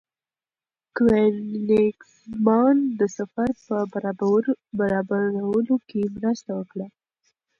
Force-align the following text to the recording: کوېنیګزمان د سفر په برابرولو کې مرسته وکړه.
کوېنیګزمان 0.95 2.77
د 2.99 3.01
سفر 3.17 3.49
په 3.65 3.77
برابرولو 5.09 5.75
کې 5.89 6.01
مرسته 6.17 6.49
وکړه. 6.59 6.87